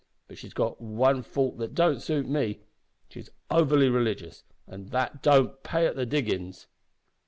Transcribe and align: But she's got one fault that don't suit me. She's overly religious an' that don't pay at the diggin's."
But 0.27 0.39
she's 0.39 0.55
got 0.55 0.81
one 0.81 1.21
fault 1.21 1.59
that 1.59 1.75
don't 1.75 1.99
suit 2.01 2.27
me. 2.27 2.61
She's 3.07 3.29
overly 3.51 3.87
religious 3.87 4.43
an' 4.67 4.87
that 4.87 5.21
don't 5.21 5.61
pay 5.61 5.85
at 5.85 5.95
the 5.95 6.07
diggin's." 6.07 6.65